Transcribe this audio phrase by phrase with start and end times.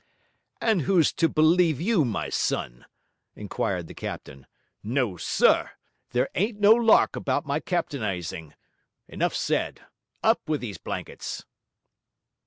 [0.59, 2.87] 'And who's to believe you, my son?'
[3.35, 4.47] inquired the captain.
[4.81, 5.69] 'No, sir!
[6.09, 8.55] There ain't no lark about my captainising.
[9.07, 9.81] Enough said.
[10.23, 11.45] Up with these blankets.'